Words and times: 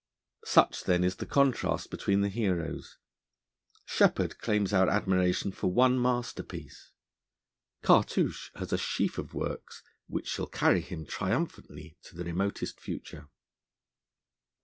Such, 0.45 0.85
then, 0.85 1.03
is 1.03 1.17
the 1.17 1.27
contrast 1.27 1.91
between 1.91 2.21
the 2.21 2.29
heroes. 2.29 2.97
Sheppard 3.85 4.39
claims 4.39 4.73
our 4.73 4.89
admiration 4.89 5.51
for 5.51 5.71
one 5.71 6.01
masterpiece. 6.01 6.89
Cartouche 7.83 8.49
has 8.55 8.73
a 8.73 8.79
sheaf 8.79 9.19
of 9.19 9.35
works, 9.35 9.83
which 10.07 10.27
shall 10.27 10.47
carry 10.47 10.81
him 10.81 11.05
triumphantly 11.05 11.99
to 12.05 12.15
the 12.15 12.23
remotest 12.25 12.79
future. 12.79 13.27